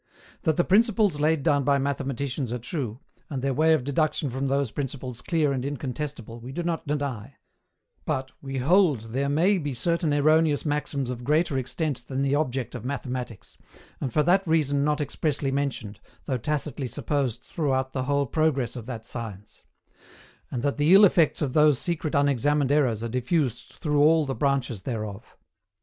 [0.41, 4.47] That the principles laid down by mathematicians are true, and their way of deduction from
[4.47, 7.35] those principles clear and incontestible, we do not deny;
[8.03, 12.73] but, we hold there may be certain erroneous maxims of greater extent than the object
[12.73, 13.59] of Mathematics,
[13.99, 18.87] and for that reason not expressly mentioned, though tacitly supposed throughout the whole progress of
[18.87, 19.65] that science;
[20.49, 24.33] and that the ill effects of those secret unexamined errors are diffused through all the
[24.33, 25.37] branches thereof.